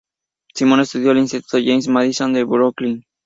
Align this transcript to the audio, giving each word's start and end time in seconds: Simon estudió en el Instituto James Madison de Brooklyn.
Simon 0.55 0.79
estudió 0.79 1.11
en 1.11 1.17
el 1.17 1.21
Instituto 1.25 1.59
James 1.63 1.87
Madison 1.87 2.33
de 2.33 2.43
Brooklyn. 2.43 3.05